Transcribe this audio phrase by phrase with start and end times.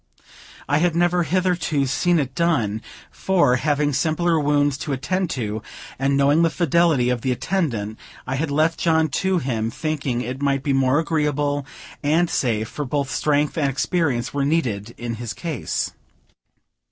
[0.67, 5.61] I had never hitherto seen it done; for, having simpler wounds to attend to,
[5.99, 10.41] and knowing the fidelity of the attendant, I had left John to him, thinking it
[10.41, 11.67] might be more agreeable
[12.01, 15.91] and safe; for both strength and experience were needed in his case.